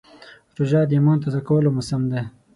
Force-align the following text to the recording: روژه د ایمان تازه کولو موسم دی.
روژه 0.57 0.81
د 0.89 0.91
ایمان 0.95 1.17
تازه 1.23 1.41
کولو 1.47 1.69
موسم 1.75 2.01
دی. 2.11 2.21